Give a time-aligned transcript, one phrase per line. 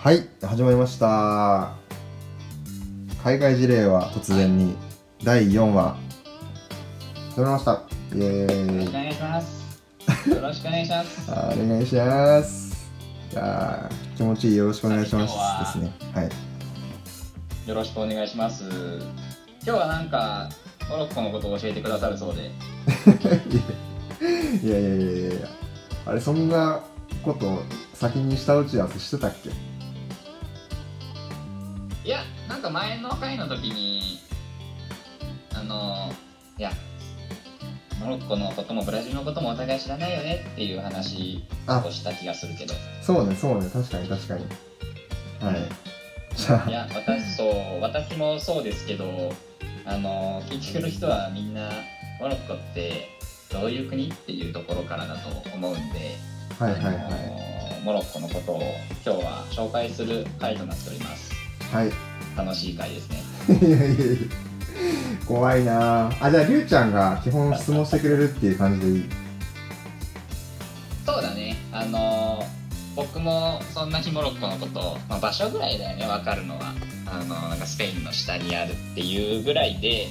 [0.00, 1.72] はい始まりました。
[3.24, 4.76] 海外事例は突然に、
[5.24, 5.96] 第4話。
[7.34, 7.82] 始まりました。
[8.14, 8.56] イエよろし
[8.86, 9.58] くお願いします。
[10.30, 11.26] よろしくお願いします。
[11.32, 12.88] あお願いします。
[13.32, 14.56] いやー気持ちいい。
[14.56, 15.92] よろしくお願いします今ですね。
[16.14, 16.22] は。
[16.22, 16.30] い。
[17.68, 18.62] よろしくお願いします。
[18.64, 18.72] 今
[19.64, 20.48] 日はなんか、
[20.88, 22.42] モロッコのことを教えてくださるそうで。
[24.62, 25.48] いやいやいやいやいや。
[26.06, 26.80] あれそんな
[27.24, 27.62] こと
[27.94, 29.50] 先に下打ち合わせしてたっけ？
[32.68, 34.20] か前の回の時に、
[35.54, 36.12] あの、
[36.58, 36.70] いや、
[38.00, 42.74] モロッコのこともブラジルのこともお互い知らないよねっていう話をした気がするけど。
[43.02, 44.44] そうねそうね確かに確かに。
[45.40, 45.68] はい。
[46.36, 49.32] じゃあいや、私、そう、私もそうですけど、
[49.84, 51.70] あの、聞いてくる人はみんな、
[52.20, 53.08] モロッコって
[53.50, 56.16] どういう国っていうところからだと思うんで、
[56.58, 57.84] はいはいはい。
[57.84, 58.62] モロッコのことを
[59.06, 61.32] 今日は紹介する回となっております。
[61.72, 62.07] はい
[62.38, 63.22] 楽しい回ですね。
[63.48, 63.96] いやいやいや
[65.26, 66.06] 怖いな。
[66.06, 69.04] ああじゃありゅうちゃんが基本質問してくれるっていう感じでいい？
[71.04, 72.44] そうだね、あの
[72.94, 76.72] 僕もそんなにモロッコのこと、まあ、場所ぐらいだよね、わかるのは。
[77.06, 80.08] あのなんかスペインの下にあるっていうぐらいで、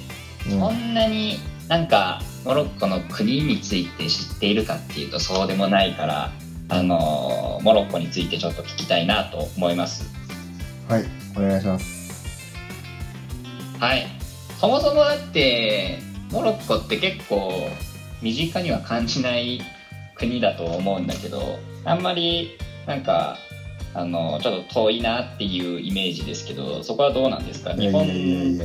[0.50, 0.60] うん。
[0.60, 6.32] そんなになんかモロッコの国について知っているかっていうとそうでもないから、
[6.70, 10.04] あのモロッコについてちょっと聞きたいなと思います。
[10.90, 11.06] はい。
[11.36, 11.97] お願いします
[13.80, 14.08] はい。
[14.60, 16.00] そもそもだって、
[16.32, 17.52] モロッコって結構
[18.22, 19.62] 身近には感じない
[20.16, 23.38] 国だと思うんだけど、あんまりなんか、
[23.94, 27.74] あの、ちょっと遠いなっていうイメージですけど、そこはどうなんですか？
[27.74, 28.06] 日本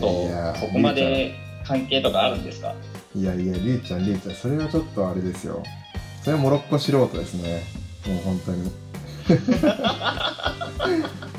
[0.00, 1.34] とそこまで
[1.66, 2.74] 関係とかあるんですか？
[3.14, 5.62] いやいやりゅうちゃんりゅうちゃんそれはちょっとあれですよ。
[6.22, 7.62] それはモロッコ素人ですね。
[8.06, 8.70] もう本当に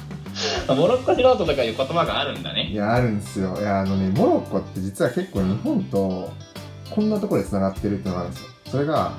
[0.76, 2.74] モロッコ素人とかいう言葉があるんだいね。
[2.74, 6.32] やあるんですよいやあのねモロッコって実は結構日本と
[6.90, 9.14] こんなところでつながってるっていうのがあるんですよそれが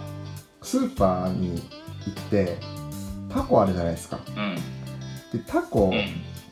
[0.62, 1.60] スーパーに
[2.06, 2.56] 行って
[3.32, 4.54] タコあるじゃないですかうん。
[4.56, 5.92] でタコ、うん。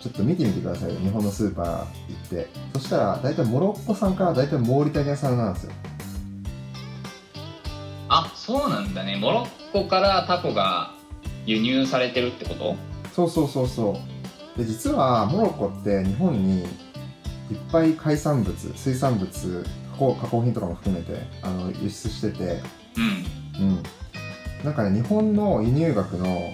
[0.01, 5.73] ちょっと見てみてくださいよ日本のスーパー行ってそしたら大体モロッコ産から大体モーリタニア産なんですよ
[8.09, 9.17] あ、そうなんだね。
[9.17, 10.91] モロッコからタコが
[11.47, 12.77] 輸入されてるってこと？
[13.15, 14.12] そうそうそうそう
[14.57, 16.67] で実はモロッコって日本にいっ
[17.71, 22.61] ぱい海産物水産物加工加工品とかも含めてあの輸出してて
[23.61, 23.67] うん。
[23.67, 23.83] うん。
[24.65, 26.53] なんかね日本の輸入額の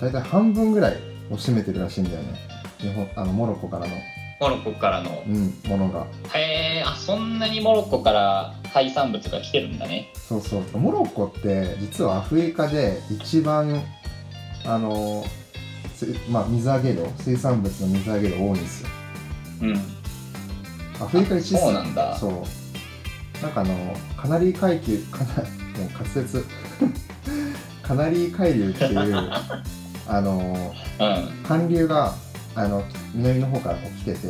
[0.00, 0.96] 大体半分ぐらい
[1.30, 2.34] を占めてるらしいんだよね。
[2.78, 3.94] 日本あのモロッコからの、
[4.40, 5.22] モロッコからの。
[5.26, 6.06] うん、ものが。
[6.34, 10.08] へえあそんなにモロッコから海産物が来てるんだね。
[10.14, 10.78] そうそう。
[10.78, 13.82] モロッコって実はアフリカで一番
[14.64, 15.41] あのす
[16.30, 18.88] まあ水揚げ量水産物の水揚げ量多いんですよ。
[19.62, 19.76] うん。
[21.00, 22.16] アフリカ一あそうなんだ。
[22.16, 23.42] そう。
[23.42, 26.44] なんかあのカナリー海峡かなもう滑舌。
[27.82, 29.30] カナリー海流っていう
[30.08, 31.44] あのうん。
[31.44, 32.14] 寒流が
[32.54, 32.84] あの
[33.14, 34.26] 南の方からこう来てて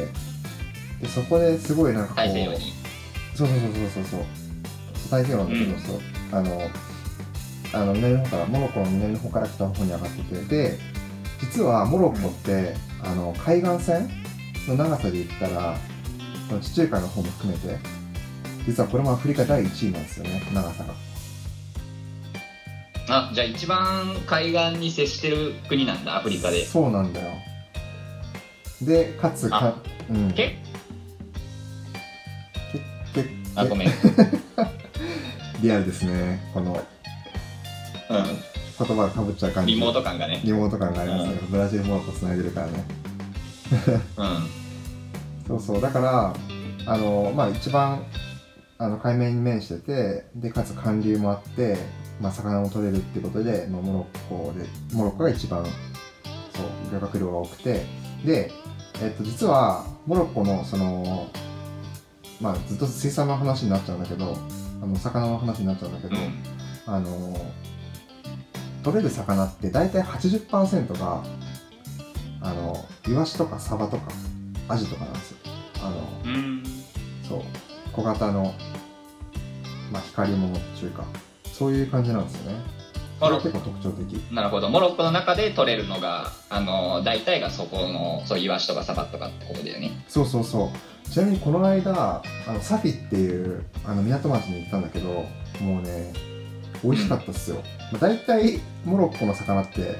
[1.00, 2.26] でそこですごいなんかこう
[3.36, 4.20] そうそうそうそうそう。
[5.10, 5.80] 大西洋なんだけど、うん。
[5.80, 6.00] そう
[6.32, 6.70] あの
[7.74, 10.78] あの南の方からモロッコの南の方から北の方に上がっててで
[11.42, 14.08] 実はモロッコって、あの海岸線
[14.68, 15.76] の長さで言ったら
[16.48, 17.78] その地中海の方も含めて
[18.66, 20.94] 実はこれもアフリカ第1位なんですよね長さが。
[23.08, 26.64] あじゃあ一番海岸に接してる国なんだアフリカで。
[26.64, 27.32] そうなんだよ。
[28.80, 29.74] でかつか
[30.08, 30.30] うん。
[30.32, 30.56] け？
[33.14, 33.88] けけあごめん。
[33.88, 33.94] う ん
[35.62, 36.84] リアルですねこの
[38.86, 39.74] 言葉がかぶっちゃう感じ。
[39.74, 40.40] リモート感がね。
[40.44, 42.84] リモート感がありますね、ブラジルモロッコつないでるからね。
[44.16, 44.38] うん。
[45.46, 45.80] そうそう。
[45.80, 46.34] だから
[46.86, 48.04] あのまあ一番
[48.78, 51.76] あの海面に面しててでかつ寒流もあって、
[52.20, 57.84] まあ、魚も取れるってことで、まあ、モロッコでモロッコが一番そう漁獲量が多くて。
[58.24, 58.52] で、
[59.02, 61.28] えっと、実はモロッコのその
[62.40, 64.36] まあずっと水産の話になっちゃうんだけど
[64.80, 66.94] あの魚の話になっちゃうんだけど、うん。
[66.94, 67.36] あの
[68.82, 71.22] 取れる魚って大体80%が
[72.40, 72.76] あの
[73.08, 74.10] イワシとかサバとか
[74.68, 75.36] アジとかなんですよ。
[75.82, 76.62] あのうん。
[77.28, 77.42] そう。
[77.92, 78.54] 小型の、
[79.92, 81.04] まあ、光り物っていうか
[81.52, 82.60] そういう感じなんですよね。
[83.20, 84.12] それが結構特徴的。
[84.32, 84.68] なるほど。
[84.68, 89.92] モロッコの中で取れるのがあの大体がそこのそうイワシとかサバとかってことだよね。
[90.08, 91.08] そうそうそう。
[91.08, 95.08] ちなみにこの間あのサフィっていうあの港町に行ったんだけど
[95.60, 96.12] もうね
[96.82, 97.62] 美味しかったっすよ、
[97.92, 99.96] まあ、大体モロッコの魚って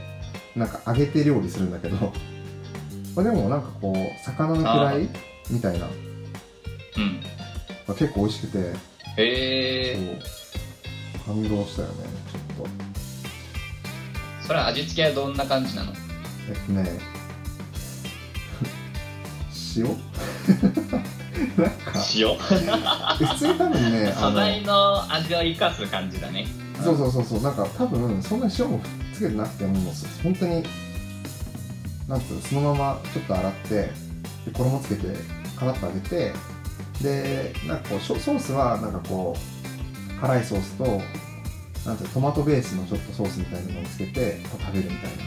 [0.56, 2.12] なんか揚げて料理するんだけど
[3.14, 5.08] まあ、でもなんかこう魚のフライ
[5.50, 5.90] みたいなう
[7.00, 7.94] ん。
[7.94, 8.73] 結構美味しくてへ
[9.19, 10.19] え
[11.25, 11.37] そう。
[11.37, 11.94] 感動したよね
[12.32, 12.70] ちょっと。
[14.46, 15.93] それは味付けはどんな感じなの？
[16.49, 16.99] えっとね
[19.76, 19.84] 塩？
[21.56, 22.34] なんか塩？
[22.38, 26.46] 普通に多分ねあ素の材の味を生かす感じだね
[26.82, 27.40] そうそうそうそう。
[27.43, 28.81] なんか多分そんなに塩も
[29.12, 30.64] つけてなくてももう本当に
[32.08, 33.90] なんつうのそのままちょっと洗ってで
[34.52, 35.17] 衣つけて
[35.56, 36.32] カラッと揚げて
[37.02, 40.84] でなんかこうソースはなんかこう辛いソースと
[41.87, 45.23] なんていうのトマトベースのちょっとソースみたいなのをつけて食べるみたいな。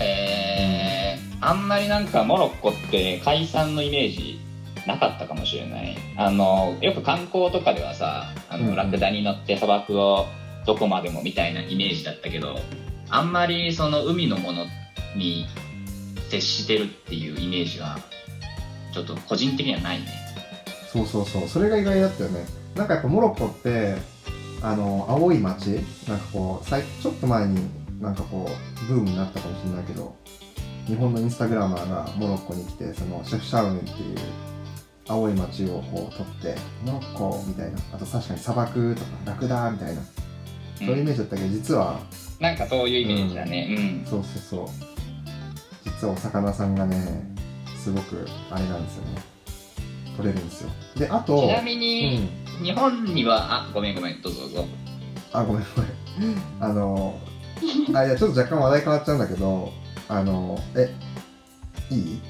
[0.00, 4.40] えー、あんまりなんかモロッコって海産のイメージ
[4.86, 5.96] なかったかもしれない。
[6.16, 10.26] あのよく観光とかではさあのラクダに乗って砂漠を
[10.66, 12.58] どこまでもみたいなイメージだったけど
[13.10, 14.66] あんまりその海のもの
[15.16, 15.46] に
[16.28, 17.98] 接してるっていうイメージは
[18.92, 20.06] ちょっと個人的にはないね。
[20.92, 21.48] そうそうそう。
[21.48, 22.46] それが意外だったよね。
[22.76, 23.96] なんかやっぱモロッコって
[24.62, 27.68] あの青い街なんかこう最ちょっと前に
[28.00, 30.16] なんかこうブームになったかもしれないけど
[30.86, 34.16] 日本のインスタグラマーがモロッコに来てそのシェフシャウネンっていう
[35.06, 40.02] 青い街をこう撮ってモロッコみたいなあと確かに砂漠とかラクダみたいな
[40.78, 42.00] そういうイメージだったけど実は
[42.40, 44.02] なんかそういうイメージだね。
[44.04, 44.68] うん、そうそうそう。
[45.84, 47.32] 実はお魚さんがね
[47.76, 49.22] すごくあれなんですよね。
[50.16, 50.70] 取れるんですよ。
[50.96, 52.28] であとちなみうに、ん。
[52.62, 54.64] 日本にはあごめんごめんどうぞどうぞ。
[55.32, 56.42] あ、ごめんごめん。
[56.60, 57.18] あの、
[57.94, 59.72] あ、いや、ちょっと若干話題変わっちゃうんだけど、
[60.08, 60.94] あの、え、
[61.90, 62.20] いい？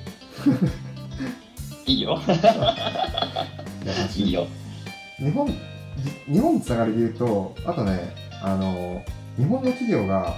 [1.86, 2.20] いいよ。
[4.16, 4.46] いいよ。
[5.18, 9.04] 日本、じ日本つながりで言うと、あとね、あの、
[9.36, 10.36] 日本の企業が、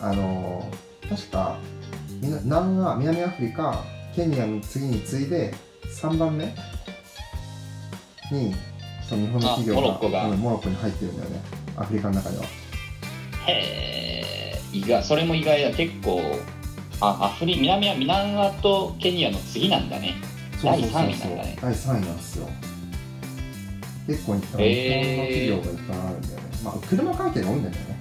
[0.00, 0.68] あの、
[1.08, 1.56] 確か、
[2.20, 5.54] 南ア、南アフリカ、ケニアの次に次いで、
[6.00, 6.46] 3番目
[8.32, 8.54] に、
[9.08, 10.28] その日本の企業があモロッコが。
[10.28, 11.40] うんモロッコに入ってるんだよね。
[11.76, 12.44] アフリカの中では。
[13.46, 15.02] へえ意外。
[15.02, 15.72] それも意外だ。
[15.72, 16.20] 結構
[17.00, 20.14] あアフリ南は南アとケニアの次なんだね
[20.60, 21.00] そうそうそうそう。
[21.00, 21.58] 第三位なんだね。
[21.60, 22.48] 第3位なんですよ。
[24.06, 28.00] 結構日本の企業がいっぱいあるんだよね、まあ車関係が多いんだけどね。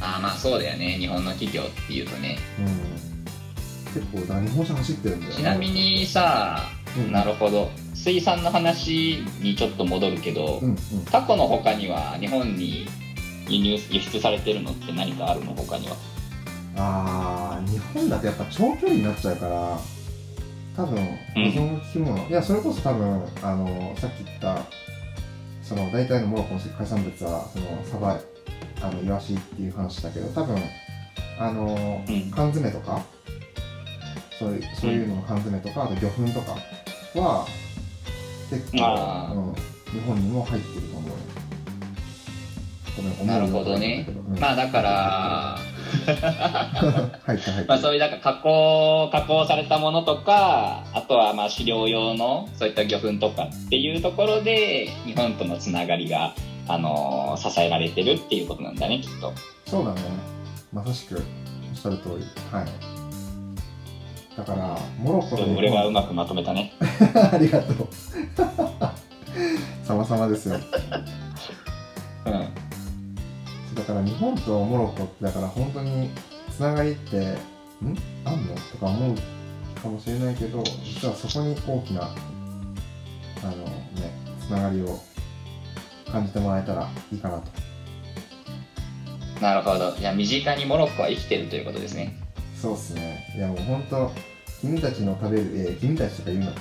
[0.00, 0.98] あまあそうだよね。
[0.98, 2.38] 日本の企業っていうとね。
[2.58, 4.02] うん。
[4.02, 5.36] 結構だ日本車走ってるんだよね。
[5.36, 6.62] ちなみにさ、
[6.96, 7.12] うん。
[7.12, 7.70] なるほど。
[7.94, 10.78] 水産の話にちょっと戻るけど、うんうん。
[11.10, 12.86] タコの他には日本に
[13.48, 15.54] 輸入輸出されてるのって何かあるの？
[15.54, 15.96] 他には。
[16.76, 19.78] あー日本だとやっぱ長距離になっちゃうから
[20.76, 24.58] 多分保存の効き物、いやそれこそ多分あのさっき言った
[25.62, 28.20] その大体のモロッコの海産物はそのサバ
[28.82, 30.56] あのイワシっていう話だけど多分
[31.38, 32.30] あの、うん。
[32.30, 33.02] 缶詰とか
[34.38, 36.52] そういうそういうのの缶詰とかあと魚粉とか
[37.20, 37.46] は
[38.50, 39.54] 結構、
[39.92, 41.18] うん、日本にも入ってると思う
[43.26, 44.06] なるほどね。
[44.08, 44.38] うん。
[44.38, 45.58] まあだから
[47.26, 56.34] 入った入った、まあ、そういうなんか加工加工されたものとかあとはまあ飼料用のそういった魚粉とかっていうところで日本とのつながりが、
[56.68, 59.32] あのー支えられてるっていうことなんだねきっと。
[59.66, 60.00] そうだね。
[60.72, 61.22] まさしくおっ
[61.76, 62.24] しゃる通り。
[62.50, 62.66] はい。
[64.36, 65.56] だからモロッコと日本。
[65.56, 66.72] 俺はうまくまとめたね。
[67.32, 67.88] ありがとう。
[69.84, 70.56] 様々ですよ。
[72.26, 72.32] うん。
[72.32, 72.48] だ
[73.84, 76.10] から日本とモロッコってだから本当に
[76.50, 77.96] つながりってん？
[78.24, 78.54] あんの？
[78.54, 79.16] とか思う
[79.80, 84.98] かもしれないけど実はそこに大きなあのねつながりを
[86.10, 87.44] 感じてもらえたらいいかなと。
[89.40, 89.94] なるほど。
[89.96, 92.20] いや身近にモロッコは生きてるということですね。
[92.60, 93.32] そうっすね。
[93.36, 94.10] いやもう本当
[94.60, 96.60] 君たちの食べるえー君たちとか言うなって。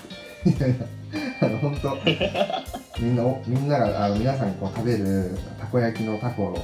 [1.39, 1.98] あの本当
[3.01, 6.58] みんなおみんながあの皆さんがこう食べるたこ焼きのタコを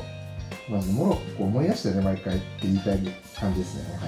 [0.70, 3.00] まずモロッコを思い出してね毎回って言いたい
[3.40, 3.84] 感じですね。
[3.90, 4.08] もは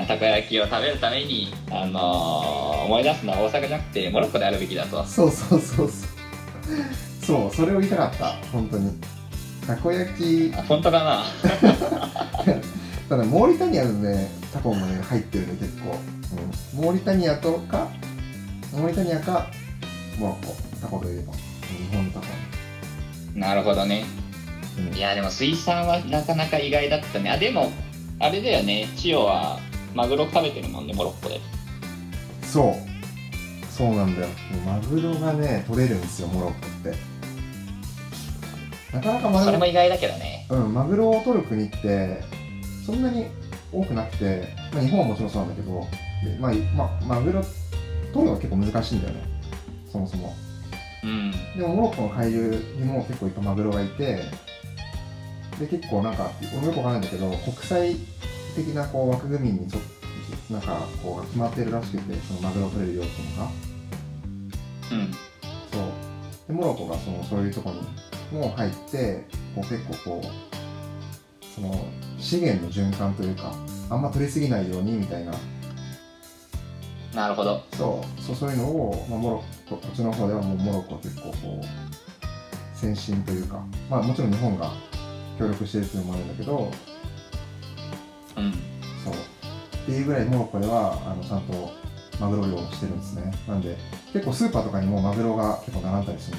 [0.06, 5.04] たこ焼きを食べるために、あのー思い出すのは大阪じゃなくてモロッコであるべきだと。
[5.04, 5.86] そうそうそうそう。
[7.22, 8.34] そうそれを言いたかった。
[8.52, 8.92] 本当に。
[9.66, 10.52] たこ焼き。
[10.56, 11.24] あ本当かな？
[13.08, 15.96] ただモーリタニアのねタコもね入ってるね結構、
[16.76, 17.88] うん、モーリタニアとか
[18.72, 19.46] モーリタニアか
[20.18, 20.56] モロッコ。
[20.80, 21.32] タコといえば。
[21.34, 21.40] 日
[21.94, 22.26] 本のタコ、
[23.34, 24.04] なるほどね
[24.88, 24.96] うん。
[24.96, 27.30] いやでも水産はなかなか意外だったね。
[27.30, 27.70] あでも
[28.18, 28.88] あれだよね。
[28.96, 29.58] 千代は
[29.94, 31.40] マグロ食べてるもんねモロッコで。
[32.42, 32.74] そう。
[33.70, 34.28] そうなんだよ。
[34.66, 36.94] マグロがね取れるんですよモロッコって。
[38.92, 40.46] なかなかマグロそれも意外だけどね。
[40.50, 42.22] うん、マグロを取る国って
[42.84, 43.26] そんなに
[43.72, 45.86] 多くなくて、まあ、日本はもちろんそうなんだけど
[46.24, 47.42] で、まあまあ、マグロ
[48.12, 49.22] 取るのは結構難しいんだよね。
[49.90, 50.34] そもそも。
[51.04, 51.30] うん。
[51.56, 54.24] でもモロッコの海流にも結構いっぱいマグロがいて
[55.60, 57.96] で結構なんか俺もよくわかんないんだけど国際
[58.56, 59.82] 的なこう枠組みにちょっ
[60.48, 63.50] となんかこう決まってるらしくてそのマグロを取れる量っていうのが。
[64.92, 65.12] うん。
[65.70, 65.82] そう。
[66.48, 67.72] でモロッコがそのそういうとこ
[68.32, 69.24] にも入って
[69.54, 71.84] こう結構こうその
[72.18, 73.54] 資源の循環というか
[73.90, 75.32] あんま取りすぎないようにみたいな。
[77.14, 77.62] なるほど。
[77.72, 78.22] そう。
[78.22, 84.72] そうそういうのを、まあ、モロッコこっちの方ではもうモロッコは結構こう先進というかまあもちろん日本が
[85.40, 86.70] 協力してるっていうのもあるんだけど
[88.36, 88.52] うん。
[89.02, 89.14] そう。
[89.14, 91.72] っていうぐらいモロッコではあのちゃんと
[92.20, 93.32] マグロ漁をしてるんですね。
[93.48, 93.76] なんで
[94.12, 96.36] 結構スーパーとかにもマグロが結構並んだりする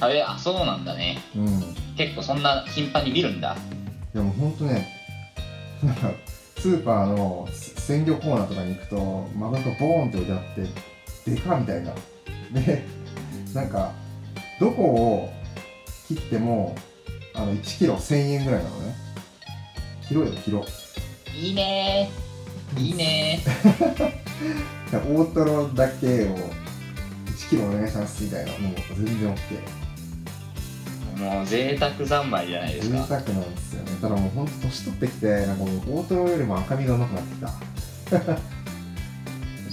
[0.00, 1.18] あれあそうなんだね。
[1.36, 1.74] のうん。
[1.96, 3.56] 結構そんな頻繁に見るんだ。
[4.14, 4.88] いやもうほんとね
[5.84, 6.10] なんか
[6.56, 11.92] スーパーの鮮魚コーナーとかに行くとマグロがボーンって置いてあってでかみたいな。
[12.52, 12.86] で
[13.52, 13.92] なんか
[14.58, 15.32] どこを
[16.08, 16.76] 切っても
[17.34, 18.94] あの1キロ1000円ぐらいなのね。
[20.06, 20.64] キロよキロ。
[21.34, 22.10] いいね。
[22.76, 23.40] ーいいね
[24.90, 29.38] 大トロだけを1キロお願いしますみたいなもう全然 OK
[31.16, 31.24] ー。
[31.36, 33.92] もう贅沢三昧じゃないです贅か沢なんですよね。
[34.00, 38.34] ただもうほんと年取ってきてなんかもう大トロよりも赤身がうまくなってきた。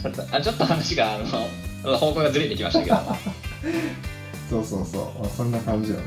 [0.01, 2.97] ちょっとあちょっと話があの方向がずれてきましたけど
[4.50, 6.03] そうそうそう、まあ、そんな感じよね。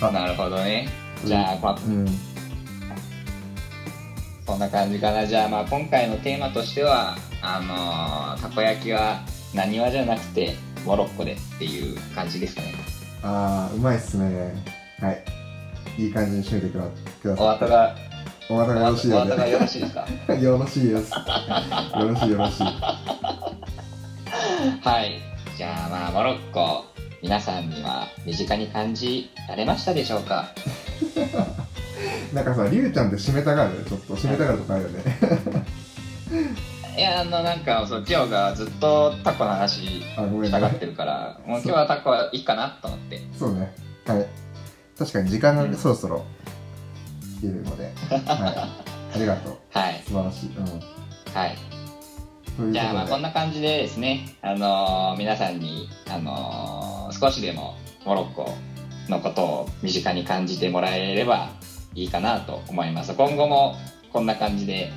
[0.12, 0.88] なるほどね。
[1.24, 2.06] じゃあ、まあ、うん。
[4.46, 5.26] そんな感じかな。
[5.26, 9.20] じゃあまあ今回のテーマとしてはあのーたこ焼きは
[9.54, 12.74] なにわじゃなくてモロッコでっていう感じですかね。
[13.22, 14.54] あーうまいっすね。
[15.00, 15.24] はい。
[15.96, 16.84] いい感じに締めてくだ
[17.22, 17.48] くだおさい。
[17.56, 17.94] 後が
[18.50, 20.06] お後がよろしいで後がよろしいですか？
[20.34, 21.10] よろしいです。
[21.12, 21.18] よ
[22.08, 22.64] ろしいよろしい。
[24.82, 25.20] はい
[25.56, 26.84] じゃあまあモロッコ
[27.22, 30.48] 皆さんには身近に感じられましたでしょうか？
[32.34, 33.84] なんかさりゅうちゃんって締めたがる？
[33.88, 35.04] ちょっと締めたがるとかあるよね。
[36.96, 43.20] いやあのなんかそう今日がずっとタコの話したがってるからもう今日はタコはいいかなと思って。
[43.38, 43.74] そうね。
[44.06, 44.26] はい。
[44.98, 46.24] 確かに時間がそろそろ
[47.40, 48.22] 来てるので、はい。
[48.26, 49.56] ありがとう。
[49.76, 50.02] はい。
[50.06, 50.50] 素晴らしい。
[50.56, 50.64] うん。
[51.34, 51.56] はい
[52.72, 58.48] じゃあまあこんな感じでですね、あのー皆さんに、あのー少しでもモロッコ
[59.08, 61.50] のことを身近に感じてもらえれば
[61.94, 63.14] いいかなと思います。
[63.14, 63.76] 今後も
[64.12, 64.92] こんな感じで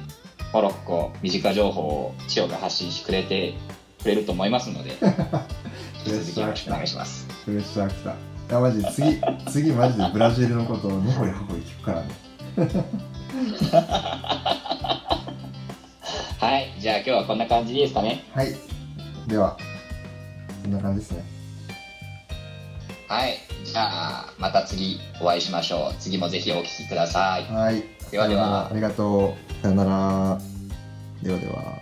[0.53, 3.55] モロッコ身近情報を千代が発信してくれて
[4.01, 4.91] くれると思いますので
[6.05, 7.27] 引き続きよろしくお願いします。
[7.45, 8.13] プレッシャーきたい
[8.51, 9.19] やマジで次
[9.51, 12.07] 次マジでブラジルのことを根掘り葉掘り聞くからね
[16.39, 18.23] はいじゃあ今日はこんな感じですかね？
[18.33, 18.53] はい。
[19.27, 19.57] では
[20.63, 21.23] こんな感じですね。
[23.07, 25.95] はいじゃあまた次お会いしましょう。
[25.99, 27.51] 次もぜひお聞きください。
[27.51, 27.83] はい。
[28.11, 28.69] ではでは。
[28.69, 30.37] ありがとうさよなら。
[31.23, 31.81] ではでは